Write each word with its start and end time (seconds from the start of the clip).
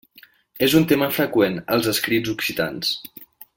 És 0.67 0.75
un 0.79 0.87
tema 0.91 1.09
freqüent 1.17 1.59
als 1.77 1.91
escrits 1.93 2.35
occitans. 2.37 2.97